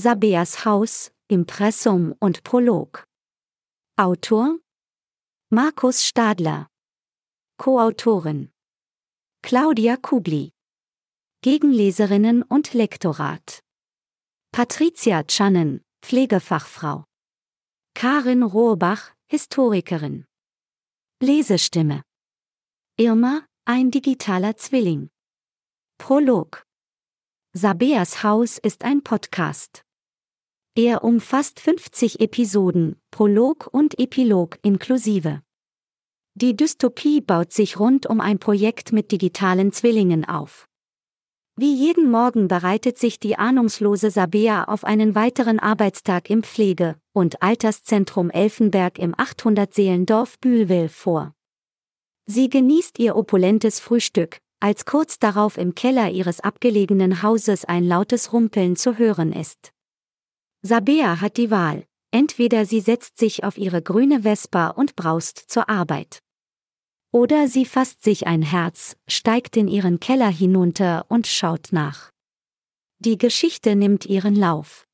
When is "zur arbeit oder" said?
65.46-67.46